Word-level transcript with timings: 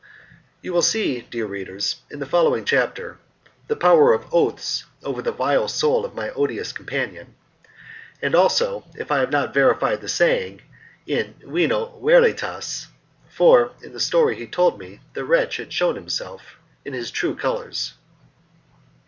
You 0.63 0.73
will 0.73 0.81
see, 0.81 1.27
dear 1.29 1.45
reader, 1.45 1.77
in 2.09 2.17
the 2.17 2.25
following 2.25 2.65
chapter, 2.65 3.19
the 3.67 3.75
power 3.75 4.13
of 4.13 4.25
oaths 4.33 4.85
over 5.03 5.21
the 5.21 5.31
vile 5.31 5.67
soul 5.67 6.05
of 6.05 6.15
my 6.15 6.31
odious 6.31 6.71
companion, 6.71 7.35
and 8.19 8.33
also 8.33 8.83
if 8.95 9.11
I 9.11 9.19
have 9.19 9.29
not 9.29 9.53
verified 9.53 10.01
the 10.01 10.07
saying 10.09 10.61
'In 11.05 11.35
vino 11.45 11.99
veritas', 12.03 12.87
for 13.29 13.73
in 13.83 13.93
the 13.93 13.99
story 13.99 14.35
he 14.37 14.47
told 14.47 14.79
me 14.79 15.01
the 15.13 15.23
wretch 15.23 15.57
had 15.57 15.71
shewn 15.71 15.93
himself 15.93 16.57
in 16.83 16.93
his 16.93 17.11
true 17.11 17.35
colours. 17.35 17.93